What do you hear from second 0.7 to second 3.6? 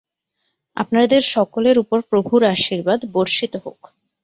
আপনাদের সকলের উপর প্রভুর আশীর্বাদ বর্ষিত